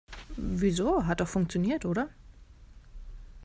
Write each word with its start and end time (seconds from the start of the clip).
Wieso, 0.35 1.05
hat 1.05 1.19
doch 1.19 1.27
funktioniert, 1.27 1.85
oder? 1.85 2.09